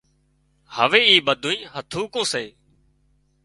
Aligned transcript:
هوي 0.75 1.01
اِي 1.09 1.15
ٻڌونئي 1.27 1.59
هٿُوڪون 1.73 2.23
سي 2.31 2.45